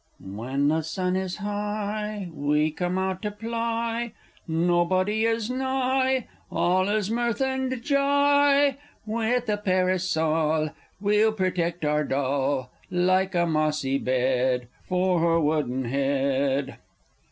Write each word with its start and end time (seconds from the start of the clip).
_When 0.35 0.69
the 0.69 0.81
sun 0.81 1.15
is 1.15 1.35
high, 1.37 2.31
We 2.33 2.71
come 2.71 2.97
out 2.97 3.21
to 3.21 3.29
ply, 3.29 4.13
Nobody 4.47 5.25
is 5.27 5.51
nigh, 5.51 6.27
All 6.51 6.89
is 6.89 7.11
mirth 7.11 7.39
and 7.39 7.71
j'y! 7.71 8.77
With 9.05 9.47
a 9.47 9.57
pairosol, 9.59 10.73
We'll 10.99 11.33
protect 11.33 11.85
our 11.85 12.03
doll, 12.03 12.71
Make 12.89 13.35
a 13.35 13.45
mossy 13.45 13.99
bed 13.99 14.69
For 14.87 15.19
her 15.19 15.39
wooden 15.39 15.85
head! 15.85 16.77